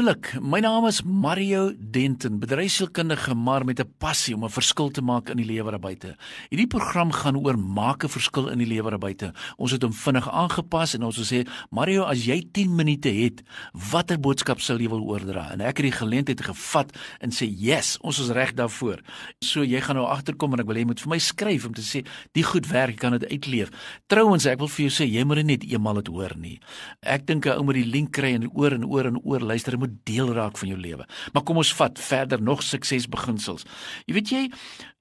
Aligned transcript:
Wonderlik. 0.00 0.38
My 0.40 0.62
naam 0.64 0.86
is 0.88 1.02
Mario 1.04 1.74
Denton, 1.76 2.38
bedryfsielkundige 2.40 3.34
maar 3.34 3.64
met 3.64 3.80
'n 3.80 3.92
passie 3.98 4.34
om 4.34 4.44
'n 4.44 4.48
verskil 4.48 4.88
te 4.90 5.02
maak 5.02 5.28
in 5.28 5.36
die 5.36 5.44
lewe 5.44 5.70
daar 5.70 5.78
buite. 5.80 6.16
Hierdie 6.48 6.66
program 6.66 7.12
gaan 7.12 7.36
oor 7.36 7.58
maak 7.58 8.04
'n 8.04 8.08
verskil 8.08 8.48
in 8.48 8.58
die 8.58 8.66
lewe 8.66 8.90
daar 8.90 8.98
buite. 8.98 9.32
Ons 9.56 9.70
het 9.70 9.82
hom 9.82 9.92
vinnig 9.92 10.30
aangepas 10.30 10.94
en 10.94 11.02
ons 11.02 11.16
wil 11.16 11.24
sê, 11.24 11.48
Mario, 11.70 12.02
as 12.02 12.24
jy 12.24 12.48
10 12.52 12.74
minute 12.74 13.08
het, 13.08 13.42
watter 13.90 14.20
boodskap 14.20 14.60
sal 14.60 14.78
jy 14.78 14.88
wil 14.88 15.02
oordra? 15.02 15.50
En 15.52 15.60
ek 15.60 15.76
het 15.76 15.90
die 15.90 15.92
geleentheid 15.92 16.40
gevat 16.40 16.96
en 17.20 17.30
sê, 17.30 17.54
"Yes, 17.56 17.98
ons 18.00 18.18
is 18.18 18.28
reg 18.28 18.54
daarvoor." 18.54 19.00
So 19.40 19.62
jy 19.62 19.80
gaan 19.80 19.96
nou 19.96 20.06
agterkom 20.06 20.52
en 20.52 20.60
ek 20.60 20.66
wil 20.66 20.76
hê 20.76 20.78
jy 20.78 20.86
moet 20.86 21.00
vir 21.00 21.10
my 21.10 21.18
skryf 21.18 21.66
om 21.66 21.74
te 21.74 21.82
sê, 21.82 22.06
"Die 22.32 22.42
goed 22.42 22.66
werk, 22.66 22.90
jy 22.90 22.96
kan 22.96 23.18
dit 23.18 23.30
uitleef." 23.30 23.68
Trouwens, 24.06 24.46
ek 24.46 24.58
wil 24.58 24.68
vir 24.68 24.88
jou 24.88 25.04
sê, 25.04 25.12
jy 25.12 25.24
moet 25.24 25.36
dit 25.36 25.46
net 25.46 25.62
eenmal 25.64 25.94
dit 25.94 26.06
hoor 26.06 26.32
nie. 26.36 26.58
Ek 27.02 27.26
dink 27.26 27.44
'n 27.46 27.50
ou 27.50 27.64
moet 27.64 27.74
die 27.74 27.84
link 27.84 28.12
kry 28.12 28.34
en 28.34 28.50
oor 28.54 28.72
en 28.72 28.86
oor 28.86 29.06
en 29.06 29.20
oor 29.24 29.40
luister, 29.40 29.72
dit 29.72 29.80
moet 29.80 29.89
deel 30.08 30.32
raak 30.36 30.58
van 30.60 30.72
jou 30.72 30.78
lewe. 30.80 31.06
Maar 31.32 31.44
kom 31.46 31.60
ons 31.62 31.74
vat 31.78 31.98
verder 31.98 32.42
nog 32.42 32.62
suksesbeginsels. 32.66 33.66
Jy 34.06 34.16
weet 34.16 34.32
jy, 34.34 34.46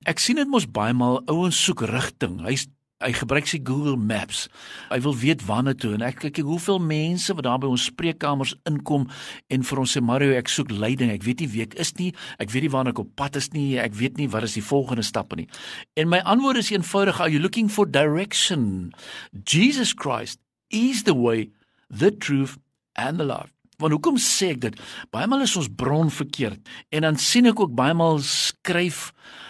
ek 0.10 0.22
sien 0.24 0.40
dit 0.40 0.50
mos 0.50 0.68
baie 0.70 0.94
maal 0.94 1.22
ouens 1.32 1.64
soek 1.66 1.86
rigting. 1.90 2.40
Hy's 2.46 2.68
hy 3.00 3.14
gebruik 3.16 3.48
sy 3.48 3.62
Google 3.64 3.96
Maps. 3.96 4.48
Hy 4.90 5.00
wil 5.06 5.16
weet 5.16 5.44
waarna 5.48 5.72
toe 5.78 5.94
en 5.96 6.04
ek 6.04 6.20
kyk 6.26 6.42
hoeveel 6.44 6.82
mense 6.84 7.32
wat 7.36 7.46
daar 7.48 7.62
by 7.64 7.70
ons 7.72 7.86
spreekkamers 7.88 8.58
inkom 8.68 9.06
en 9.48 9.64
vir 9.70 9.82
ons 9.84 9.94
sê 9.96 10.04
Mario, 10.04 10.34
ek 10.36 10.52
soek 10.52 10.74
leiding. 10.74 11.12
Ek 11.14 11.24
weet 11.24 11.46
nie 11.46 11.50
wie 11.54 11.64
ek 11.64 11.78
is 11.80 11.94
nie. 12.00 12.10
Ek 12.44 12.52
weet 12.52 12.68
nie 12.68 12.74
waarna 12.74 12.92
ek 12.92 13.00
op 13.06 13.14
pad 13.20 13.40
is 13.40 13.52
nie. 13.56 13.80
Ek 13.80 13.96
weet 13.96 14.20
nie 14.20 14.28
wat 14.32 14.50
is 14.50 14.58
die 14.60 14.66
volgende 14.66 15.06
stappe 15.08 15.40
nie. 15.40 15.48
En 15.96 16.12
my 16.12 16.20
antwoord 16.28 16.60
is 16.60 16.74
eenvoudig, 16.76 17.24
are 17.24 17.32
you 17.32 17.40
looking 17.40 17.72
for 17.72 17.88
direction? 17.88 18.92
Jesus 19.48 19.96
Christ 19.96 20.44
is 20.68 21.06
the 21.08 21.16
way, 21.16 21.52
the 21.88 22.12
truth 22.12 22.60
and 23.00 23.18
the 23.18 23.28
life. 23.28 23.59
Want 23.80 23.96
hoekom 23.96 24.18
sê 24.20 24.54
ek 24.56 24.64
dit? 24.68 24.80
Baie 25.14 25.28
maal 25.30 25.46
is 25.46 25.56
ons 25.60 25.70
bron 25.72 26.12
verkeerd 26.12 26.60
en 26.96 27.08
dan 27.08 27.20
sien 27.20 27.48
ek 27.50 27.60
ook 27.64 27.76
baie 27.78 27.96
maal 27.96 28.20
skryf 28.26 29.10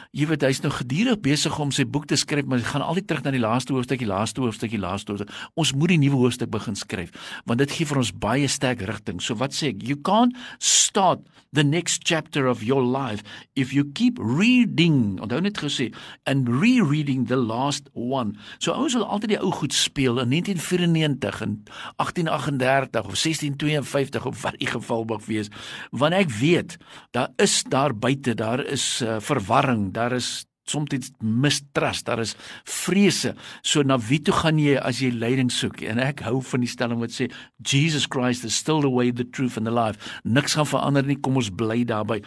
Jy 0.09 0.25
weet 0.25 0.41
hy's 0.41 0.63
nou 0.63 0.71
gedurig 0.73 1.19
besig 1.21 1.53
om 1.61 1.69
sy 1.69 1.83
boek 1.85 2.07
te 2.09 2.17
skryf, 2.17 2.47
maar 2.49 2.57
hy 2.57 2.65
gaan 2.65 2.81
altyd 2.81 3.05
terug 3.11 3.27
na 3.27 3.33
die 3.35 3.41
laaste 3.43 3.75
hoofstuk, 3.75 3.99
die 4.01 4.09
laaste 4.09 4.41
hoofstuk, 4.41 4.71
die 4.73 4.81
laaste 4.81 5.13
hoofstuk. 5.13 5.33
Ons 5.53 5.75
moet 5.77 5.93
die 5.93 5.99
nuwe 6.01 6.17
hoofstuk 6.23 6.49
begin 6.49 6.73
skryf, 6.79 7.11
want 7.45 7.61
dit 7.61 7.75
gee 7.77 7.85
vir 7.85 7.99
ons 8.01 8.09
baie 8.17 8.47
sterk 8.49 8.81
rigting. 8.89 9.19
So 9.21 9.37
wat 9.37 9.53
sê 9.53 9.69
ek? 9.69 9.83
You 9.85 9.99
can't 10.01 10.33
start 10.57 11.21
the 11.53 11.61
next 11.61 12.01
chapter 12.09 12.47
of 12.49 12.63
your 12.65 12.81
life 12.81 13.21
if 13.53 13.69
you 13.73 13.85
keep 13.93 14.17
reading. 14.17 15.19
Onthou 15.21 15.43
net 15.45 15.61
gesê 15.61 15.91
and 16.25 16.49
rereading 16.49 17.27
the 17.29 17.37
last 17.37 17.93
one. 17.93 18.33
So 18.57 18.73
ouens 18.73 18.97
wil 18.97 19.05
altyd 19.05 19.35
die 19.35 19.39
ou 19.43 19.53
goed 19.61 19.77
speel 19.77 20.17
in 20.25 20.33
1994 20.33 21.45
en 21.45 21.55
1838 22.01 23.05
of 23.05 23.13
1652 23.13 24.25
of 24.25 24.41
wat 24.41 24.57
die 24.57 24.71
geval 24.73 25.05
mag 25.09 25.21
wees, 25.29 25.53
want 25.93 26.17
ek 26.17 26.33
weet 26.41 26.79
daar 27.13 27.29
is 27.37 27.61
daar 27.69 27.93
buite, 27.93 28.33
daar 28.33 28.65
is 28.65 28.89
uh, 29.05 29.21
verwarring 29.21 29.91
daar 29.99 30.15
is 30.15 30.47
soms 30.69 31.11
mistrust, 31.19 32.05
daar 32.05 32.21
is 32.21 32.35
vrese. 32.63 33.33
So 33.61 33.83
na 33.83 33.97
wie 34.09 34.21
toe 34.21 34.35
gaan 34.35 34.59
jy 34.61 34.77
as 34.77 35.01
jy 35.03 35.11
leiding 35.15 35.51
soek? 35.53 35.81
En 35.89 36.01
ek 36.03 36.23
hou 36.27 36.39
van 36.51 36.63
die 36.63 36.69
stelling 36.69 37.01
wat 37.01 37.15
sê 37.15 37.29
Jesus 37.65 38.07
Christ 38.09 38.45
is 38.47 38.57
still 38.57 38.83
the 38.85 38.91
way, 38.91 39.11
the 39.11 39.27
truth 39.27 39.57
and 39.57 39.67
the 39.69 39.73
life. 39.73 39.97
Niks 40.23 40.57
gaan 40.57 40.69
verander 40.69 41.05
nie, 41.07 41.19
kom 41.19 41.39
ons 41.41 41.49
bly 41.49 41.81
daarbey, 41.89 42.21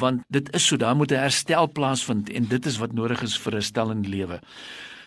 want 0.00 0.22
dit 0.34 0.50
is 0.54 0.66
so, 0.66 0.78
daar 0.78 0.96
moet 0.96 1.12
'n 1.12 1.24
herstel 1.26 1.70
plaasvind 1.72 2.30
en 2.30 2.44
dit 2.46 2.66
is 2.66 2.78
wat 2.78 2.92
nodig 2.92 3.22
is 3.22 3.36
vir 3.36 3.58
'n 3.58 4.02
die 4.02 4.10
lewe. 4.10 4.40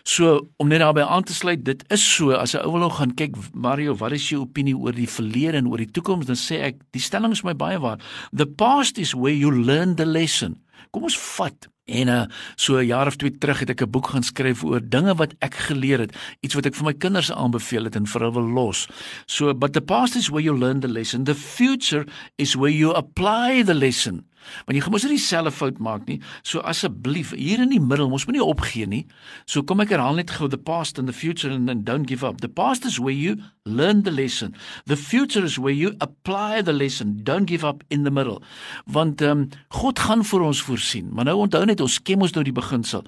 So 0.04 0.48
om 0.58 0.68
net 0.68 0.80
daarbey 0.80 1.04
aan 1.04 1.22
te 1.22 1.34
sluit, 1.34 1.64
dit 1.64 1.84
is 1.90 2.02
so 2.02 2.32
as 2.32 2.54
'n 2.54 2.64
ou 2.66 2.72
wil 2.72 2.90
gaan 2.90 3.14
kyk 3.14 3.36
Mario, 3.54 3.94
wat 3.94 4.12
is 4.12 4.28
jou 4.28 4.42
opinie 4.42 4.76
oor 4.76 4.92
die 4.92 5.08
verlede 5.08 5.56
en 5.56 5.68
oor 5.68 5.78
die 5.78 5.90
toekoms? 5.90 6.26
Dan 6.26 6.36
sê 6.36 6.60
ek, 6.62 6.76
die 6.90 7.00
stelling 7.00 7.32
is 7.32 7.44
my 7.44 7.54
baie 7.54 7.78
waar. 7.78 7.98
The 8.32 8.46
past 8.46 8.98
is 8.98 9.14
where 9.14 9.34
you 9.34 9.52
learn 9.52 9.94
the 9.94 10.06
lesson. 10.06 10.60
Kom 10.90 11.04
ons 11.04 11.16
vat 11.16 11.71
En 11.84 12.08
uh, 12.08 12.24
so 12.54 12.78
'n 12.78 12.86
jaar 12.86 13.06
of 13.06 13.16
twee 13.16 13.38
terug 13.38 13.58
het 13.58 13.70
ek 13.70 13.82
'n 13.82 13.90
boek 13.90 14.06
gaan 14.06 14.22
skryf 14.22 14.64
oor 14.64 14.80
dinge 14.88 15.14
wat 15.14 15.34
ek 15.38 15.54
geleer 15.54 15.98
het, 15.98 16.16
iets 16.40 16.54
wat 16.54 16.66
ek 16.66 16.74
vir 16.74 16.84
my 16.84 16.94
kinders 16.94 17.32
aanbeveel 17.32 17.84
het 17.84 17.96
en 17.96 18.06
vir 18.06 18.20
hulle 18.20 18.52
los. 18.54 18.88
So 19.26 19.54
but 19.54 19.72
the 19.72 19.80
past 19.80 20.14
is 20.16 20.28
where 20.28 20.44
you 20.44 20.58
learn 20.58 20.80
the 20.80 20.88
lesson, 20.88 21.24
the 21.24 21.34
future 21.34 22.06
is 22.36 22.54
where 22.54 22.72
you 22.72 22.92
apply 22.92 23.64
the 23.64 23.74
lesson. 23.74 24.26
Want 24.66 24.78
jy 24.78 24.90
moet 24.90 25.06
nie 25.06 25.16
dieselfde 25.16 25.52
fout 25.54 25.78
maak 25.82 26.06
nie. 26.08 26.18
So 26.42 26.60
asseblief, 26.66 27.32
hier 27.38 27.62
in 27.62 27.72
die 27.72 27.80
middel, 27.80 28.10
ons 28.12 28.26
moenie 28.28 28.44
opgee 28.44 28.86
nie. 28.88 29.04
So 29.46 29.62
kom 29.62 29.82
ek 29.84 29.94
herhaal 29.94 30.18
net 30.18 30.34
gou 30.36 30.48
the 30.48 30.60
past 30.60 30.98
and 30.98 31.10
the 31.10 31.16
future 31.16 31.50
and 31.52 31.68
then 31.68 31.84
don't 31.84 32.08
give 32.08 32.24
up. 32.26 32.40
The 32.40 32.50
past 32.50 32.86
is 32.88 32.98
where 33.00 33.14
you 33.14 33.36
learn 33.64 34.02
the 34.02 34.10
lesson. 34.10 34.54
The 34.86 34.96
future 34.96 35.44
is 35.44 35.58
where 35.58 35.74
you 35.74 35.94
apply 36.00 36.62
the 36.62 36.72
lesson. 36.72 37.20
Don't 37.22 37.46
give 37.46 37.64
up 37.64 37.84
in 37.90 38.04
the 38.04 38.10
middle. 38.10 38.42
Want 38.86 39.22
ehm 39.22 39.46
um, 39.46 39.48
God 39.68 39.98
gaan 39.98 40.24
vir 40.24 40.46
ons 40.46 40.62
voorsien. 40.62 41.10
Maar 41.12 41.30
nou 41.30 41.36
onthou 41.46 41.64
net 41.66 41.80
ons 41.80 41.98
ken 42.02 42.22
ons 42.22 42.34
nou 42.34 42.44
die 42.44 42.54
beginsel. 42.54 43.04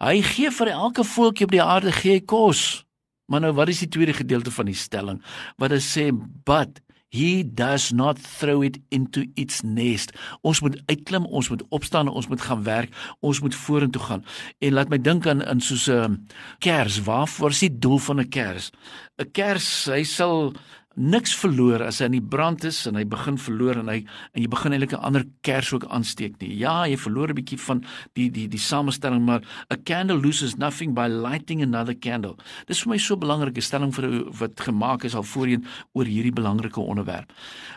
Hy 0.00 0.20
gee 0.22 0.50
vir 0.50 0.74
elke 0.74 1.04
voeltjie 1.04 1.48
op 1.48 1.54
die 1.54 1.62
aarde 1.62 1.92
gee 1.92 2.18
hy 2.18 2.24
kos. 2.24 2.84
Maar 3.26 3.46
nou 3.46 3.52
wat 3.56 3.72
is 3.72 3.80
die 3.84 3.88
tweede 3.88 4.12
gedeelte 4.12 4.52
van 4.52 4.68
die 4.68 4.76
stelling? 4.76 5.22
Wat 5.56 5.72
dit 5.72 5.84
sê, 5.84 6.10
but 6.44 6.80
He 7.14 7.44
does 7.46 7.92
not 7.94 8.18
throw 8.18 8.62
it 8.66 8.80
into 8.90 9.22
its 9.38 9.62
nest. 9.62 10.10
Ons 10.42 10.60
moet 10.64 10.80
uitklim, 10.90 11.28
ons 11.30 11.48
moet 11.52 11.62
opstaan, 11.70 12.10
ons 12.10 12.26
moet 12.26 12.42
gaan 12.42 12.64
werk, 12.66 12.90
ons 13.22 13.40
moet 13.40 13.54
vorentoe 13.54 14.02
gaan. 14.02 14.24
En 14.58 14.74
laat 14.74 14.90
my 14.90 14.98
dink 14.98 15.28
aan 15.30 15.44
in 15.46 15.62
soos 15.62 15.86
'n 15.86 15.92
ehm, 15.92 16.14
kers, 16.58 17.02
waar 17.06 17.30
waar 17.38 17.54
is 17.54 17.62
die 17.62 17.78
doel 17.78 17.98
van 17.98 18.20
'n 18.20 18.28
kers? 18.28 18.70
'n 19.18 19.30
Kers, 19.30 19.86
hy 19.86 20.02
sal 20.02 20.54
niks 20.96 21.34
verloor 21.36 21.82
as 21.82 21.98
hy 21.98 22.06
in 22.06 22.16
die 22.18 22.28
brand 22.34 22.64
is 22.64 22.84
en 22.86 22.94
hy 22.98 23.04
begin 23.04 23.38
verloor 23.40 23.80
en 23.80 23.90
hy 23.90 23.98
en 24.04 24.42
jy 24.42 24.48
begin 24.50 24.72
eintlik 24.72 24.94
'n 24.94 25.02
ander 25.02 25.24
kers 25.42 25.72
ook 25.72 25.86
aansteek 25.90 26.38
nie. 26.40 26.54
Ja, 26.56 26.86
jy 26.86 26.96
verloor 26.96 27.30
'n 27.30 27.34
bietjie 27.34 27.58
van 27.58 27.84
die 28.14 28.30
die 28.30 28.48
die 28.48 28.58
samestelling, 28.58 29.24
maar 29.24 29.42
a 29.70 29.76
candle 29.76 30.16
loses 30.16 30.56
nothing 30.56 30.94
by 30.94 31.08
lighting 31.08 31.62
another 31.62 31.94
candle. 31.94 32.36
Dis 32.66 32.82
vir 32.82 32.90
my 32.90 32.98
so 32.98 33.14
'n 33.14 33.20
belangrike 33.20 33.60
stelling 33.60 33.92
vir 33.92 34.30
wat 34.30 34.60
gemaak 34.60 35.04
is 35.04 35.14
al 35.14 35.22
voorheen 35.22 35.64
oor 35.92 36.04
hierdie 36.04 36.32
belangrike 36.32 36.80
onderwerp. 36.80 37.32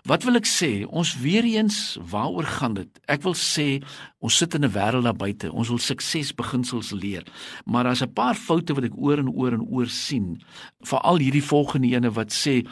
Wat 0.05 0.23
wil 0.23 0.35
ek 0.35 0.45
sê? 0.45 0.85
Ons 0.87 1.17
weer 1.19 1.43
eens, 1.43 1.97
waaroor 2.01 2.45
gaan 2.45 2.73
dit? 2.73 2.99
Ek 3.07 3.23
wil 3.23 3.33
sê 3.33 3.83
ons 4.19 4.37
sit 4.37 4.53
in 4.55 4.63
'n 4.65 4.71
wêreld 4.71 5.03
daar 5.03 5.15
buite. 5.15 5.51
Ons 5.51 5.69
wil 5.69 5.77
suksesbeginsels 5.77 6.91
leer. 6.91 7.23
Maar 7.65 7.83
daar's 7.83 8.01
'n 8.01 8.13
paar 8.13 8.35
foute 8.35 8.73
wat 8.73 8.83
ek 8.83 8.97
oor 8.97 9.17
en 9.17 9.29
oor 9.29 9.53
en 9.53 9.61
oor 9.61 9.87
sien. 9.87 10.41
Veral 10.81 11.17
hierdie 11.17 11.43
volgende 11.43 11.87
ene 11.87 12.11
wat 12.11 12.31
sê 12.31 12.65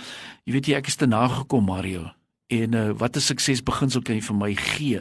Jy 0.45 0.53
weet 0.53 0.67
jy 0.69 0.73
ek 0.78 0.89
is 0.91 0.97
te 1.01 1.07
nagekom 1.09 1.63
Mario. 1.66 2.03
En 2.47 2.75
uh, 2.75 2.91
wat 2.97 3.16
'n 3.16 3.19
suksesbeginsel 3.19 4.01
kan 4.01 4.16
jy 4.16 4.22
vir 4.22 4.35
my 4.35 4.53
gee? 4.53 5.00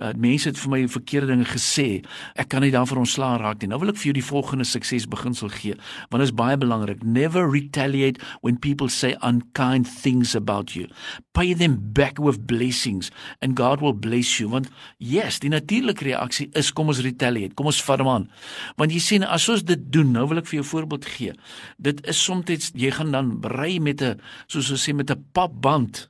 Uh, 0.00 0.16
mense 0.16 0.48
het 0.48 0.58
vir 0.58 0.70
my 0.70 0.88
verkeerde 0.88 1.26
dinge 1.26 1.44
gesê. 1.44 2.00
Ek 2.34 2.48
kan 2.48 2.62
nie 2.64 2.70
daarvoor 2.70 3.04
ontslaa 3.04 3.36
raak 3.36 3.60
nie. 3.60 3.68
Nou 3.68 3.78
wil 3.80 3.92
ek 3.92 4.00
vir 4.00 4.04
jou 4.04 4.12
die 4.16 4.24
volgende 4.24 4.64
suksesbeginsel 4.64 5.48
gee, 5.48 5.76
want 6.08 6.24
dit 6.24 6.30
is 6.30 6.32
baie 6.32 6.56
belangrik. 6.56 7.04
Never 7.04 7.50
retaliate 7.50 8.20
when 8.40 8.56
people 8.58 8.88
say 8.88 9.12
unkind 9.20 9.84
things 10.02 10.34
about 10.34 10.72
you. 10.72 10.88
Pay 11.32 11.54
them 11.54 11.76
back 11.92 12.18
with 12.18 12.46
blessings 12.46 13.10
and 13.42 13.58
God 13.58 13.80
will 13.80 13.92
bless 13.92 14.38
you. 14.40 14.48
Want 14.48 14.68
yes, 14.96 15.38
die 15.38 15.52
natuurlike 15.52 16.04
reaksie 16.04 16.48
is 16.52 16.72
kom 16.72 16.88
ons 16.88 17.04
retaliate. 17.04 17.54
Kom 17.54 17.66
ons 17.66 17.82
vat 17.84 18.00
hom 18.00 18.08
aan. 18.08 18.30
Want 18.76 18.92
jy 18.92 18.98
sien 18.98 19.22
as 19.22 19.48
ons 19.48 19.62
dit 19.62 19.92
doen, 19.92 20.12
nou 20.12 20.26
wil 20.28 20.38
ek 20.38 20.46
vir 20.46 20.62
jou 20.62 20.64
'n 20.64 20.72
voorbeeld 20.72 21.04
gee. 21.04 21.32
Dit 21.76 22.06
is 22.08 22.24
soms 22.24 22.72
jy 22.74 22.90
gaan 22.90 23.12
dan 23.12 23.40
brei 23.40 23.80
met 23.80 24.00
'n 24.00 24.20
soos 24.46 24.70
ons 24.70 24.88
sê 24.88 24.94
met 24.94 25.10
'n 25.10 25.24
papband 25.32 26.08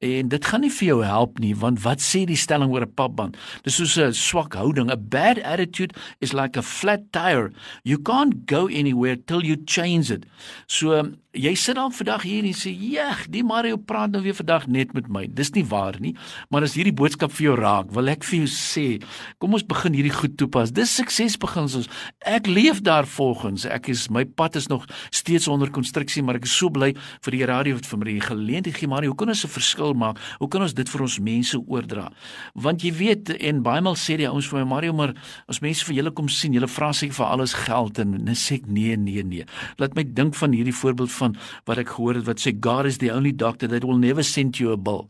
En 0.00 0.28
dit 0.32 0.46
gaan 0.48 0.62
nie 0.64 0.70
vir 0.72 0.86
jou 0.86 1.00
help 1.04 1.40
nie 1.44 1.52
want 1.60 1.82
wat 1.84 2.00
sê 2.00 2.22
die 2.24 2.38
stelling 2.40 2.70
oor 2.72 2.86
'n 2.86 2.94
papband? 2.96 3.36
Dis 3.64 3.76
soos 3.76 3.98
'n 4.00 4.14
swak 4.16 4.54
houding. 4.56 4.90
A 4.90 4.96
bad 4.96 5.38
attitude 5.44 5.92
is 6.20 6.32
like 6.32 6.56
a 6.56 6.62
flat 6.62 7.12
tire. 7.12 7.52
You 7.84 7.98
can't 7.98 8.46
go 8.46 8.66
anywhere 8.66 9.16
till 9.16 9.44
you 9.44 9.56
change 9.66 10.10
it. 10.10 10.24
So 10.66 11.12
jy 11.30 11.52
sit 11.54 11.76
dan 11.78 11.92
vandag 11.94 12.24
hier 12.26 12.44
en 12.44 12.54
sê, 12.54 12.70
"Jeg, 12.74 13.30
die 13.30 13.44
Mario 13.44 13.76
praat 13.76 14.10
nou 14.10 14.22
weer 14.22 14.34
vandag 14.34 14.66
net 14.66 14.92
met 14.92 15.08
my." 15.08 15.26
Dis 15.26 15.50
nie 15.52 15.64
waar 15.64 15.94
nie, 16.00 16.16
maar 16.50 16.62
as 16.62 16.74
hierdie 16.74 16.92
boodskap 16.92 17.30
vir 17.32 17.44
jou 17.44 17.56
raak, 17.56 17.92
wil 17.92 18.08
ek 18.08 18.24
vir 18.24 18.38
jou 18.40 18.46
sê, 18.46 19.02
kom 19.38 19.52
ons 19.54 19.62
begin 19.62 19.94
hierdie 19.94 20.12
goed 20.12 20.36
toepas. 20.36 20.72
Dis 20.72 20.94
suksesbeginsels. 20.94 21.88
Ek 22.20 22.46
leef 22.46 22.82
daarvolgens. 22.82 23.64
Ek 23.64 23.88
is 23.88 24.10
my 24.10 24.24
pad 24.24 24.56
is 24.56 24.68
nog 24.68 24.86
steeds 25.10 25.48
onder 25.48 25.70
konstruksie, 25.70 26.22
maar 26.22 26.36
ek 26.36 26.44
is 26.44 26.56
so 26.56 26.68
bly 26.68 26.94
vir 27.22 27.30
die 27.30 27.46
radio 27.46 27.74
wat 27.74 27.86
vir 27.86 27.98
my 27.98 28.04
die 28.04 28.20
geleentheid 28.20 28.76
gee, 28.76 28.88
Mario. 28.88 29.10
Hoe 29.10 29.16
kan 29.16 29.28
ons 29.28 29.44
'n 29.44 29.48
verskil 29.48 29.94
maak? 29.94 30.18
Hoe 30.38 30.48
kan 30.48 30.62
ons 30.62 30.74
dit 30.74 30.88
vir 30.88 31.00
ons 31.00 31.18
mense 31.18 31.56
oordra? 31.68 32.12
Want 32.54 32.82
jy 32.82 32.92
weet 32.92 33.30
en 33.30 33.62
baie 33.62 33.80
maal 33.80 33.94
sê 33.94 34.16
die 34.16 34.28
ouens 34.28 34.48
vir 34.48 34.58
my, 34.60 34.64
Mario, 34.64 34.92
maar 34.92 35.14
as 35.48 35.60
mense 35.60 35.84
vir 35.84 35.94
julle 35.94 36.10
kom 36.10 36.28
sien, 36.28 36.52
julle 36.52 36.68
vra 36.68 36.92
seker 36.92 37.14
vir 37.14 37.26
alles 37.26 37.54
geld 37.54 37.98
en 37.98 38.24
net 38.24 38.36
sê 38.36 38.54
ek 38.54 38.66
nee, 38.66 38.96
nee, 38.96 39.22
nee. 39.22 39.44
Laat 39.78 39.94
my 39.94 40.02
dink 40.02 40.34
van 40.34 40.52
hierdie 40.52 40.74
voorbeeld 40.74 41.19
van 41.20 41.36
wat 41.68 41.80
ek 41.82 41.94
gehoor 41.94 42.18
het 42.18 42.26
wat 42.28 42.42
sê 42.42 42.54
God 42.56 42.88
is 42.90 42.98
the 43.02 43.12
only 43.14 43.32
doctor 43.32 43.70
that 43.70 43.86
will 43.86 44.00
never 44.00 44.24
send 44.26 44.60
you 44.60 44.72
a 44.74 44.78
bill. 44.80 45.06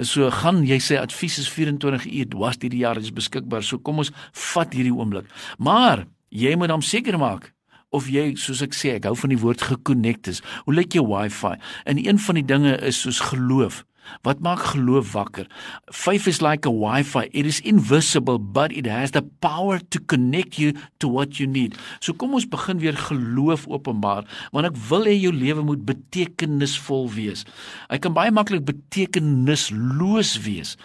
So 0.00 0.30
gaan 0.40 0.64
jy 0.68 0.80
sê 0.82 1.00
advies 1.00 1.40
is 1.42 1.50
24 1.50 2.06
uur 2.08 2.30
dwars 2.32 2.60
hierdie 2.62 2.84
jaar 2.84 3.00
is 3.00 3.12
beskikbaar. 3.14 3.66
So 3.66 3.78
kom 3.78 4.02
ons 4.02 4.12
vat 4.54 4.76
hierdie 4.76 4.94
oomblik. 4.94 5.28
Maar 5.58 6.06
jy 6.30 6.54
moet 6.56 6.72
hom 6.72 6.84
seker 6.84 7.18
maak 7.20 7.50
of 7.90 8.06
jy 8.10 8.36
soos 8.38 8.62
ek 8.62 8.74
sê 8.76 8.94
ek 8.96 9.08
hou 9.08 9.16
van 9.18 9.32
die 9.34 9.40
woord 9.40 9.62
gekonnekt 9.66 10.30
is. 10.30 10.42
Hoe 10.66 10.74
lyk 10.76 10.94
jou 10.94 11.04
wifi? 11.10 11.56
En 11.90 11.98
een 11.98 12.20
van 12.22 12.38
die 12.38 12.46
dinge 12.46 12.76
is 12.86 13.00
soos 13.02 13.18
geloof. 13.32 13.82
Wat 14.26 14.40
maak 14.44 14.62
geloof 14.72 15.12
wakker? 15.12 15.46
Faith 15.92 16.26
is 16.26 16.40
like 16.40 16.68
a 16.68 16.72
Wi-Fi. 16.72 17.28
It 17.32 17.46
is 17.46 17.60
invisible, 17.60 18.38
but 18.38 18.72
it 18.72 18.86
has 18.86 19.10
the 19.10 19.22
power 19.40 19.78
to 19.78 20.00
connect 20.00 20.58
you 20.58 20.72
to 20.98 21.08
what 21.08 21.38
you 21.38 21.46
need. 21.46 21.76
So 22.00 22.12
kom 22.12 22.34
ons 22.34 22.48
begin 22.48 22.80
weer 22.82 22.96
geloof 22.96 23.66
openbaar, 23.68 24.26
want 24.54 24.70
ek 24.70 24.78
wil 24.90 25.06
hê 25.08 25.16
jou 25.18 25.32
lewe 25.34 25.64
moet 25.66 25.84
betekenisvol 25.88 27.08
wees. 27.14 27.44
Hy 27.90 27.98
kan 28.02 28.16
baie 28.16 28.32
maklik 28.34 28.66
betekenisloos 28.68 30.36
wees. 30.44 30.76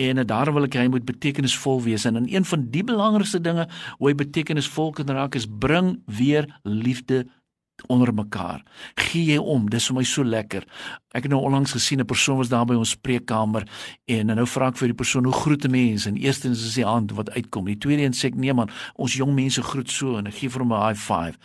En 0.00 0.22
daarom 0.26 0.56
wil 0.56 0.68
ek 0.68 0.78
hy 0.80 0.86
moet 0.92 1.04
betekenisvol 1.08 1.82
wees 1.84 2.06
en 2.08 2.16
een 2.20 2.46
van 2.48 2.64
die 2.72 2.84
belangrikste 2.86 3.40
dinge 3.44 3.66
hoe 3.98 4.08
hy 4.08 4.14
betekenisvol 4.16 4.94
kan 4.96 5.12
raak 5.12 5.36
is 5.36 5.48
bring 5.60 5.98
weer 6.06 6.48
liefde 6.64 7.26
onder 7.86 8.14
mekaar. 8.14 8.62
Gee 8.94 9.24
jy 9.32 9.38
om, 9.38 9.68
dis 9.70 9.86
vir 9.86 9.96
my 9.96 10.04
so 10.04 10.24
lekker. 10.24 10.66
Ek 11.10 11.24
het 11.26 11.32
nou 11.32 11.40
onlangs 11.42 11.72
gesien 11.74 12.00
'n 12.00 12.06
persoon 12.06 12.36
was 12.36 12.48
daar 12.48 12.64
by 12.64 12.74
ons 12.74 12.90
spreekkamer 12.90 13.66
en 14.06 14.26
nou 14.26 14.46
vra 14.46 14.68
ek 14.68 14.76
vir 14.76 14.88
die 14.88 14.94
persoon 14.94 15.24
hoe 15.24 15.32
groet 15.32 15.64
'n 15.64 15.70
mens 15.70 16.06
en 16.06 16.16
eerstens 16.16 16.64
is 16.64 16.74
die 16.74 16.84
hand 16.84 17.12
wat 17.12 17.30
uitkom. 17.30 17.64
Die 17.64 17.78
tweede 17.78 18.02
een 18.02 18.12
sê 18.12 18.24
ek 18.26 18.34
nee 18.34 18.52
man, 18.52 18.70
ons 18.94 19.14
jong 19.14 19.34
mense 19.34 19.62
groet 19.62 19.90
so 19.90 20.16
en 20.16 20.26
ek 20.26 20.34
gee 20.34 20.48
vir 20.48 20.60
hom 20.60 20.72
'n 20.72 20.86
high 20.86 21.00
five. 21.00 21.38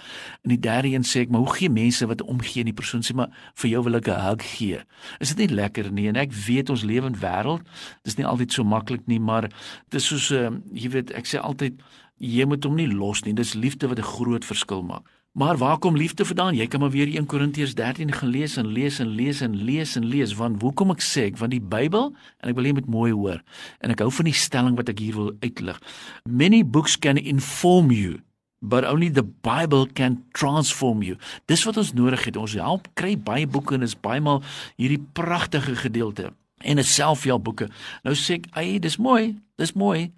En 0.44 0.50
die 0.50 0.60
derde 0.60 0.88
een 0.88 1.04
sê 1.04 1.22
ek 1.22 1.30
maar 1.30 1.42
hoe 1.42 1.56
gee 1.56 1.70
mense 1.70 2.06
wat 2.06 2.22
omgee 2.22 2.60
en 2.60 2.66
die 2.66 2.74
persoon 2.74 3.02
sê 3.02 3.14
maar 3.16 3.30
vir 3.56 3.70
jou 3.70 3.84
wil 3.84 3.96
ek 3.96 4.08
'n 4.08 4.22
hug 4.22 4.58
gee. 4.58 4.80
Is 5.20 5.34
dit 5.34 5.38
nie 5.38 5.56
lekker 5.56 5.92
nie? 5.92 6.08
En 6.08 6.16
ek 6.16 6.32
weet 6.32 6.70
ons 6.70 6.84
lewe 6.84 7.08
in 7.08 7.20
wêreld, 7.20 7.62
dis 8.04 8.18
nie 8.18 8.26
altyd 8.26 8.54
so 8.54 8.64
maklik 8.64 9.08
nie, 9.08 9.20
maar 9.20 9.42
dit 9.90 9.94
is 9.94 10.06
soos 10.06 10.32
uh, 10.32 10.50
jy 10.74 10.90
weet, 10.90 11.12
ek 11.12 11.26
sê 11.26 11.40
altyd 11.40 11.74
jy 12.20 12.46
moet 12.46 12.64
hom 12.64 12.76
nie 12.76 12.88
los 12.88 13.24
nie. 13.26 13.34
Dis 13.34 13.54
liefde 13.54 13.88
wat 13.88 14.00
'n 14.00 14.04
groot 14.04 14.46
verskil 14.46 14.84
maak. 14.84 15.15
Maar 15.36 15.58
waar 15.58 15.78
kom 15.78 15.98
liefde 15.98 16.26
vandaan? 16.26 16.56
Jy 16.56 16.68
kan 16.68 16.80
maar 16.80 16.90
weer 16.90 17.08
1 17.16 17.26
Korintiërs 17.26 17.74
13 17.76 18.12
gelees 18.12 18.56
en 18.56 18.68
lees 18.68 19.00
en 19.00 19.08
lees 19.08 19.42
en 19.42 19.56
lees 19.56 19.96
en 19.96 20.06
lees 20.06 20.34
want 20.34 20.62
hoekom 20.62 20.94
ek 20.94 21.04
sê 21.04 21.26
ek 21.28 21.42
want 21.42 21.52
die 21.52 21.60
Bybel 21.60 22.14
en 22.40 22.54
ek 22.54 22.56
wil 22.56 22.70
hê 22.70 22.72
met 22.78 22.88
mooi 22.88 23.12
hoor 23.12 23.42
en 23.84 23.92
ek 23.92 24.00
hou 24.00 24.08
van 24.16 24.30
die 24.30 24.36
stelling 24.40 24.80
wat 24.80 24.94
ek 24.94 25.04
hier 25.04 25.18
wil 25.20 25.34
uitlig. 25.44 25.82
Many 26.24 26.64
books 26.64 26.96
can 26.96 27.20
inform 27.20 27.92
you 27.92 28.22
but 28.64 28.88
only 28.88 29.12
the 29.12 29.28
Bible 29.28 29.92
can 29.92 30.22
transform 30.32 31.04
you. 31.04 31.20
Dis 31.52 31.68
wat 31.68 31.84
ons 31.84 31.92
nodig 31.92 32.24
het. 32.32 32.40
Ons 32.40 32.56
help 32.56 32.88
kry 32.96 33.18
baie 33.20 33.44
boeke 33.44 33.76
en 33.76 33.84
is 33.84 34.00
baie 34.00 34.24
maal 34.24 34.40
hierdie 34.80 35.04
pragtige 35.20 35.76
gedeelte 35.84 36.32
en 36.64 36.80
'n 36.80 36.92
selfhelpboeke. 36.96 37.68
Nou 38.08 38.16
sê 38.16 38.40
ek, 38.40 38.48
"Ag, 38.56 38.80
dis 38.80 38.98
mooi. 38.98 39.36
Dis 39.60 39.76
mooi." 39.76 40.14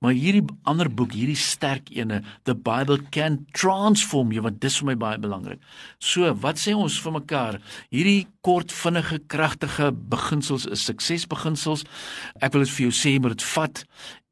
Maar 0.00 0.14
hierdie 0.16 0.46
ander 0.64 0.88
boek, 0.88 1.12
hierdie 1.12 1.36
sterk 1.36 1.90
ene, 1.92 2.22
the 2.48 2.54
Bible 2.56 2.96
can 3.12 3.42
transform 3.52 4.30
you, 4.32 4.40
want 4.40 4.62
dis 4.62 4.78
vir 4.80 4.88
my 4.88 4.96
baie 5.02 5.20
belangrik. 5.20 5.60
So, 6.00 6.30
wat 6.40 6.60
sê 6.62 6.72
ons 6.72 6.96
vir 7.04 7.14
mekaar? 7.18 7.58
Hierdie 7.92 8.24
kort, 8.46 8.72
vinnige, 8.72 9.18
kragtige 9.28 9.90
beginsels 9.92 10.64
is 10.72 10.86
suksesbeginsels. 10.88 11.84
Ek 12.40 12.56
wil 12.56 12.64
dit 12.64 12.72
vir 12.78 12.86
jou 12.86 12.94
sê, 12.96 13.12
maar 13.20 13.36
dit 13.36 13.44
vat 13.52 13.84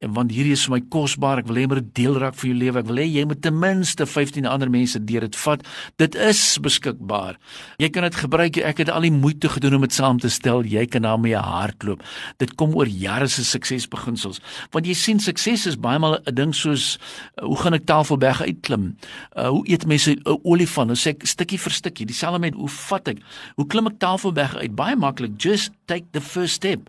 want 0.07 0.31
hierdie 0.31 0.55
is 0.55 0.63
vir 0.69 0.77
my 0.77 0.81
kosbaar. 0.95 1.41
Ek 1.43 1.49
wil 1.51 1.59
hê 1.59 1.65
moet 1.67 1.81
dit 1.81 1.91
deel 2.05 2.19
raak 2.23 2.37
vir 2.39 2.49
jou 2.53 2.57
lewe. 2.59 2.79
Ek 2.79 2.87
wil 2.87 3.01
hê 3.03 3.07
jy 3.09 3.25
moet 3.27 3.41
ten 3.43 3.57
minste 3.59 4.07
15 4.07 4.47
ander 4.47 4.71
mense 4.71 4.99
deur 5.03 5.27
dit 5.27 5.39
vat. 5.43 5.65
Dit 5.99 6.15
is 6.15 6.43
beskikbaar. 6.63 7.39
Jy 7.83 7.89
kan 7.95 8.07
dit 8.07 8.19
gebruik. 8.21 8.61
Ek 8.63 8.85
het 8.85 8.93
al 8.95 9.09
die 9.09 9.15
moeite 9.15 9.51
gedoen 9.51 9.81
om 9.81 9.87
dit 9.87 9.95
saam 9.95 10.21
te 10.23 10.31
stel. 10.31 10.63
Jy 10.63 10.87
kan 10.87 11.03
daarmee 11.03 11.39
hardloop. 11.39 12.05
Dit 12.39 12.55
kom 12.61 12.77
oor 12.79 12.87
jare 12.87 13.27
se 13.27 13.43
suksesbeginsels. 13.47 14.39
Want 14.75 14.87
jy 14.87 14.95
sien 14.99 15.23
sukses 15.23 15.67
is 15.67 15.79
baie 15.79 15.99
maal 15.99 16.21
'n 16.23 16.35
ding 16.35 16.55
soos 16.55 16.99
uh, 17.39 17.47
hoe 17.47 17.59
gaan 17.59 17.75
ek 17.75 17.87
Tafelberg 17.87 18.43
uitklim? 18.43 18.95
Uh, 19.35 19.51
hoe 19.51 19.65
eet 19.67 19.87
mense 19.87 20.15
'n 20.15 20.23
uh, 20.27 20.39
olifant? 20.45 20.87
Nou 20.87 20.97
sê 20.97 21.11
ek 21.11 21.27
stukkie 21.27 21.59
vir 21.59 21.73
stukkie. 21.73 22.07
Dieselfde 22.07 22.39
met 22.39 22.55
hoe 22.55 22.69
vat 22.69 23.09
ek? 23.09 23.19
Hoe 23.57 23.67
klim 23.67 23.87
ek 23.87 23.99
Tafelberg 23.99 24.55
uit? 24.57 24.77
Baie 24.77 24.97
maklik. 24.97 25.35
Just 25.39 25.73
take 25.87 26.07
the 26.13 26.21
first 26.21 26.55
step. 26.55 26.87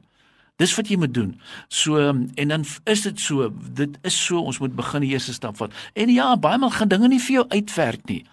Dis 0.60 0.74
wat 0.76 0.90
jy 0.92 0.98
moet 1.00 1.14
doen. 1.16 1.32
So 1.72 2.02
en 2.04 2.52
dan 2.52 2.66
is 2.92 3.06
dit 3.06 3.20
so, 3.24 3.48
dit 3.76 3.94
is 4.04 4.16
so 4.26 4.42
ons 4.44 4.60
moet 4.60 4.74
begin 4.76 5.06
die 5.06 5.14
eerste 5.14 5.34
stap 5.34 5.56
vat. 5.60 5.72
En 5.96 6.12
ja, 6.12 6.34
baie 6.36 6.60
maal 6.60 6.74
gaan 6.76 6.92
dinge 6.92 7.08
nie 7.08 7.22
vir 7.24 7.38
jou 7.38 7.46
uitwerk 7.54 8.04
nie. 8.12 8.26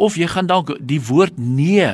Of 0.00 0.16
jy 0.16 0.28
gaan 0.32 0.48
dalk 0.48 0.72
die 0.80 1.00
woord 1.04 1.36
nee 1.36 1.90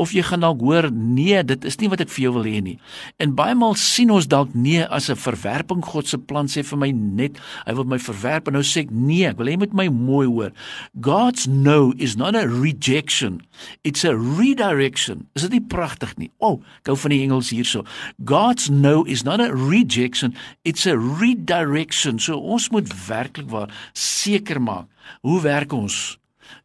of 0.00 0.14
jy 0.16 0.24
gaan 0.24 0.44
dalk 0.46 0.62
hoor 0.64 0.88
nee, 0.90 1.42
dit 1.44 1.64
is 1.68 1.76
nie 1.80 1.90
wat 1.92 2.00
ek 2.04 2.12
vir 2.14 2.24
jou 2.26 2.32
wil 2.38 2.48
hê 2.48 2.62
nie. 2.64 2.76
En 3.20 3.34
baie 3.36 3.54
maal 3.58 3.76
sien 3.76 4.12
ons 4.14 4.28
dalk 4.30 4.54
nee 4.56 4.86
as 4.88 5.10
'n 5.10 5.20
verwerping. 5.20 5.84
God 5.84 6.08
se 6.08 6.18
plan 6.18 6.48
sê 6.48 6.64
vir 6.64 6.78
my 6.78 6.90
net, 6.90 7.38
hy 7.66 7.74
wil 7.74 7.84
my 7.84 7.98
verwerp 7.98 8.48
en 8.48 8.54
nou 8.54 8.62
sê 8.62 8.88
ek 8.88 8.90
nee, 8.90 9.28
ek 9.28 9.36
wil 9.36 9.52
hê 9.52 9.58
met 9.58 9.74
my 9.74 9.88
mooi 9.88 10.26
hoor. 10.26 10.52
God's 11.00 11.46
no 11.46 11.92
is 11.98 12.16
not 12.16 12.34
a 12.34 12.46
rejection. 12.46 13.42
It's 13.84 14.04
a 14.04 14.16
redirection. 14.16 15.28
Is 15.34 15.42
dit 15.42 15.50
nie 15.50 15.60
pragtig 15.60 16.16
nie? 16.16 16.30
O, 16.38 16.46
oh, 16.48 16.62
gou 16.82 16.96
van 16.96 17.10
die 17.10 17.22
Engels 17.22 17.50
hierso. 17.50 17.84
God's 18.24 18.70
no 18.70 19.04
is 19.04 19.24
not 19.24 19.33
not 19.36 19.50
a 19.50 19.54
rejection, 19.54 20.34
it's 20.64 20.86
a 20.86 20.96
redirection. 20.96 22.18
So 22.18 22.38
ons 22.38 22.70
moet 22.70 22.90
werklik 23.06 23.50
waar 23.50 23.72
seker 23.92 24.60
maak. 24.62 24.86
Hoe 25.20 25.40
werk 25.42 25.72
ons? 25.72 26.18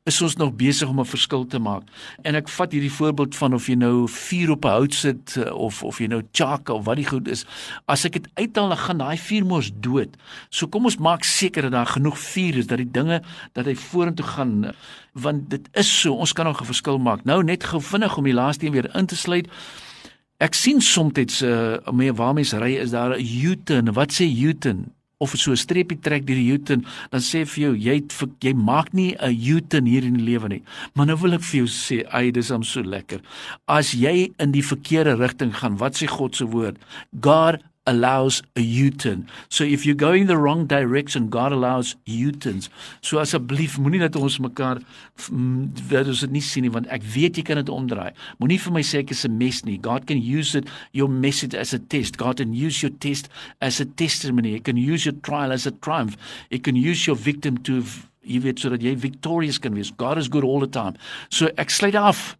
Is 0.07 0.21
ons 0.21 0.36
nog 0.36 0.56
besig 0.57 0.89
om 0.89 1.00
'n 1.00 1.06
verskil 1.06 1.45
te 1.45 1.60
maak? 1.60 1.83
En 2.21 2.36
ek 2.36 2.50
vat 2.50 2.71
hierdie 2.71 2.92
voorbeeld 2.92 3.36
van 3.36 3.54
of 3.54 3.68
jy 3.68 3.75
nou 3.75 4.07
vuur 4.07 4.50
op 4.51 4.66
'n 4.66 4.68
hout 4.68 4.94
sit 4.94 5.38
eh, 5.38 5.54
of 5.54 5.83
of 5.83 6.00
jy 6.00 6.07
nou 6.07 6.21
chaka 6.31 6.74
of 6.74 6.86
wat 6.86 6.95
die 6.95 7.06
goed 7.06 7.27
is. 7.27 7.45
As 7.86 8.06
ek 8.06 8.12
dit 8.13 8.27
uithaal, 8.33 8.69
dan 8.69 8.77
gaan 8.77 8.98
daai 8.98 9.18
vuur 9.18 9.45
mos 9.45 9.72
dood. 9.74 10.10
So 10.50 10.68
kom 10.68 10.86
ons 10.86 10.98
maak 10.98 11.24
seker 11.24 11.62
dat 11.62 11.72
daar 11.72 11.86
genoeg 11.86 12.18
vuur 12.18 12.57
is 12.57 12.68
dat 12.68 12.77
die 12.77 12.92
dinge 12.92 13.22
dat 13.54 13.65
hy 13.65 13.75
vorentoe 13.75 14.25
gaan 14.25 14.74
want 15.13 15.50
dit 15.50 15.69
is 15.74 16.00
so, 16.01 16.13
ons 16.13 16.33
kan 16.33 16.45
nog 16.45 16.62
'n 16.62 16.65
verskil 16.65 16.98
maak. 16.98 17.24
Nou 17.25 17.44
net 17.44 17.63
gou 17.63 17.81
vinnig 17.81 18.18
om 18.18 18.24
die 18.24 18.33
laaste 18.33 18.65
een 18.65 18.72
weer 18.72 18.95
in 18.95 19.06
te 19.06 19.15
sluit. 19.15 19.48
Ek 20.39 20.56
sien 20.56 20.80
soms 20.80 21.41
uh 21.44 21.91
mee 21.91 22.13
waar 22.15 22.31
mense 22.38 22.56
ry 22.62 22.77
is 22.80 22.91
daar 22.95 23.18
'n 23.18 23.25
U-turn. 23.51 23.91
Wat 23.94 24.12
sê 24.12 24.24
U-turn? 24.24 24.93
Of 25.19 25.36
so 25.36 25.51
'n 25.51 25.58
streepie 25.58 26.00
trek 26.00 26.25
deur 26.25 26.39
die 26.39 26.53
U-turn, 26.55 26.86
dan 27.12 27.19
sê 27.19 27.43
vir 27.43 27.63
jou 27.63 27.74
jy 27.75 28.03
jy 28.39 28.53
maak 28.53 28.93
nie 28.93 29.15
'n 29.19 29.36
U-turn 29.36 29.86
hier 29.86 30.03
in 30.03 30.15
die 30.15 30.24
lewe 30.24 30.48
nie. 30.48 30.63
Maar 30.96 31.08
nou 31.08 31.17
wil 31.17 31.34
ek 31.34 31.41
vir 31.41 31.58
jou 31.58 31.67
sê, 31.67 32.08
ai, 32.08 32.31
dis 32.31 32.51
am 32.51 32.63
so 32.63 32.81
lekker. 32.81 33.19
As 33.67 33.91
jy 33.91 34.31
in 34.39 34.51
die 34.51 34.63
verkeerde 34.63 35.19
rigting 35.19 35.53
gaan, 35.53 35.77
wat 35.77 35.96
sê 36.00 36.08
God 36.08 36.36
se 36.36 36.46
woord? 36.46 36.77
God 37.19 37.60
allows 37.89 38.41
a 38.55 38.62
U-turn. 38.62 39.27
So 39.50 39.63
if 39.63 39.86
you're 39.86 39.98
going 39.98 40.27
the 40.27 40.38
wrong 40.38 40.65
direction, 40.67 41.29
God 41.29 41.51
allows 41.51 41.96
U-turns. 42.05 42.69
So 43.01 43.17
asseblief 43.17 43.79
moenie 43.81 44.01
dat 44.03 44.15
ons 44.19 44.38
mekaar 44.39 44.81
wat 45.89 46.12
ons 46.12 46.22
dit 46.25 46.36
nie 46.38 46.43
sien 46.46 46.67
nie 46.67 46.74
want 46.74 46.89
ek 46.93 47.05
weet 47.15 47.39
jy 47.39 47.46
kan 47.50 47.60
dit 47.60 47.72
omdraai. 47.74 48.12
Moenie 48.39 48.60
vir 48.62 48.75
my 48.77 48.84
sê 48.86 49.01
ek 49.01 49.13
is 49.15 49.25
'n 49.25 49.38
mes 49.38 49.63
nie. 49.65 49.77
God 49.77 50.05
can 50.05 50.22
use 50.22 50.55
it 50.55 50.69
your 50.93 51.10
message 51.10 51.55
as 51.58 51.74
a 51.74 51.79
test. 51.79 52.17
God 52.17 52.38
can 52.38 52.53
use 52.53 52.81
your 52.81 52.93
test 53.00 53.29
as 53.62 53.79
a 53.79 53.86
testimony. 53.86 54.53
He 54.53 54.60
can 54.60 54.77
use 54.77 55.05
your 55.05 55.17
trial 55.24 55.51
as 55.51 55.65
a 55.65 55.72
triumph. 55.72 56.15
He 56.50 56.60
can 56.60 56.75
use 56.75 57.08
your 57.08 57.17
victim 57.17 57.58
to 57.63 57.84
jy 58.24 58.39
weet 58.39 58.60
sodat 58.62 58.84
jy 58.84 58.96
victorious 58.96 59.58
kan 59.58 59.74
wees. 59.74 59.91
God 59.91 60.17
is 60.17 60.29
good 60.29 60.43
all 60.43 60.60
the 60.60 60.67
time. 60.67 60.96
So 61.29 61.50
ek 61.58 61.69
sluit 61.69 61.96
af. 61.96 62.38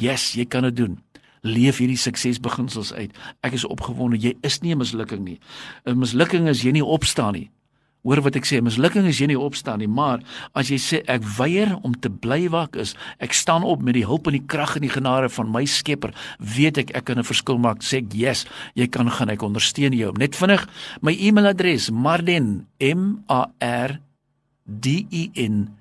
Yes, 0.00 0.34
jy 0.34 0.46
kan 0.48 0.62
dit 0.62 0.76
doen 0.76 0.98
leef 1.42 1.78
hierdie 1.80 1.98
suksesbeginsels 1.98 2.92
uit. 2.92 3.14
Ek 3.46 3.56
is 3.56 3.64
opgewonde. 3.64 4.18
Jy 4.20 4.36
is 4.42 4.60
nie 4.62 4.74
'n 4.74 4.78
mislukking 4.78 5.24
nie. 5.24 5.38
'n 5.86 5.98
Mislukking 5.98 6.48
is 6.48 6.62
jy 6.62 6.72
nie 6.72 6.84
opstaan 6.84 7.32
nie. 7.32 7.50
Hoor 8.00 8.22
wat 8.24 8.36
ek 8.36 8.46
sê, 8.48 8.62
mislukking 8.64 9.04
is 9.04 9.18
jy 9.20 9.26
nie 9.26 9.38
opstaan 9.38 9.82
nie, 9.82 9.88
maar 9.88 10.22
as 10.56 10.70
jy 10.72 10.78
sê 10.80 11.02
ek 11.04 11.20
weier 11.36 11.74
om 11.84 11.92
te 11.92 12.08
bly 12.08 12.48
wak 12.48 12.78
is, 12.80 12.94
ek 13.20 13.36
staan 13.36 13.62
op 13.62 13.82
met 13.84 13.92
die 13.94 14.06
hulp 14.08 14.26
en 14.26 14.32
die 14.32 14.46
krag 14.46 14.78
en 14.78 14.86
die 14.86 14.92
genade 14.92 15.28
van 15.28 15.52
my 15.52 15.66
Skepper, 15.68 16.14
weet 16.40 16.78
ek 16.78 16.94
ek 16.96 17.04
kan 17.04 17.18
'n 17.18 17.28
verskil 17.28 17.58
maak. 17.58 17.84
Sê 17.84 17.98
ek, 17.98 18.14
"Yes, 18.14 18.46
jy 18.74 18.86
kan 18.86 19.10
gaan, 19.10 19.28
ek 19.28 19.42
ondersteun 19.42 19.92
jou." 19.92 20.12
Net 20.16 20.34
vinnig, 20.34 20.66
my 21.02 21.12
e-mailadres 21.12 21.90
marden 21.90 22.66
m 22.80 23.22
a 23.28 23.52
r 23.60 24.00
d 24.64 25.06
e 25.10 25.30
n 25.34 25.79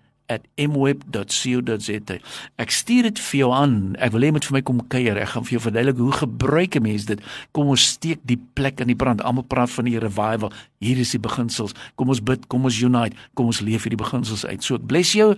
mweb.co.za. 0.55 2.17
Ek 2.61 2.73
stuur 2.73 3.09
dit 3.09 3.21
vir 3.29 3.39
jou 3.39 3.51
aan. 3.55 3.95
Ek 3.97 4.13
wil 4.13 4.25
hê 4.25 4.29
jy 4.29 4.35
moet 4.37 4.47
vir 4.49 4.57
my 4.57 4.61
kom 4.67 4.83
kuier. 4.91 5.17
Ek 5.17 5.33
gaan 5.33 5.47
vir 5.47 5.57
jou 5.57 5.63
verduidelik 5.65 5.97
hoe 6.03 6.11
gebruik 6.21 6.75
'n 6.75 6.83
mens 6.83 7.05
dit. 7.05 7.19
Kom 7.51 7.67
ons 7.67 7.87
steek 7.95 8.19
die 8.23 8.39
plek 8.53 8.79
in 8.79 8.87
die 8.87 8.95
brand. 8.95 9.21
Almal 9.21 9.43
praat 9.43 9.69
van 9.69 9.85
die 9.85 9.99
revival. 9.99 10.51
Hier 10.79 10.97
is 10.97 11.11
die 11.11 11.19
beginsels. 11.19 11.73
Kom 11.95 12.09
ons 12.09 12.23
bid, 12.23 12.47
kom 12.47 12.63
ons 12.63 12.81
unite, 12.81 13.15
kom 13.33 13.45
ons 13.45 13.59
leef 13.59 13.83
hierdie 13.83 14.03
beginsels 14.03 14.45
uit. 14.45 14.63
So 14.63 14.75
ek 14.75 14.85
bless 14.85 15.13
jou. 15.13 15.35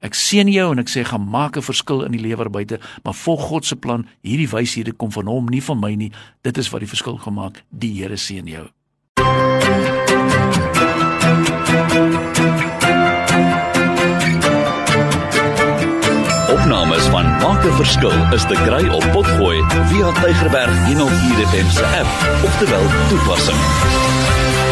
Ek 0.00 0.14
seën 0.14 0.48
jou 0.48 0.72
en 0.72 0.78
ek 0.78 0.88
sê 0.88 1.04
gaan 1.04 1.28
maak 1.28 1.56
'n 1.56 1.62
verskil 1.62 2.04
in 2.04 2.12
die 2.12 2.20
lewe 2.20 2.48
buite, 2.48 2.80
maar 3.04 3.14
volg 3.14 3.40
God 3.40 3.64
se 3.64 3.76
plan. 3.76 4.06
Hierdie 4.22 4.48
wyshede 4.48 4.92
kom 4.92 5.12
van 5.12 5.26
hom, 5.26 5.46
nie 5.46 5.62
van 5.62 5.78
my 5.78 5.94
nie. 5.94 6.12
Dit 6.42 6.58
is 6.58 6.70
wat 6.70 6.80
die 6.80 6.88
verskil 6.88 7.16
gemaak. 7.16 7.62
Die 7.68 7.92
Here 8.00 8.16
seën 8.16 8.46
jou. 8.46 8.70
'n 17.64 17.76
Verskil 17.76 18.32
is 18.32 18.44
te 18.48 18.54
kry 18.64 18.88
op 18.88 19.04
Potgooi 19.12 19.64
via 19.90 20.12
Tigerberg 20.22 20.84
104 20.86 21.46
FM 21.46 21.68
se 21.68 21.84
app 21.84 22.44
of 22.44 22.56
te 22.58 22.66
wel 22.70 22.86
toepassing. 23.08 24.69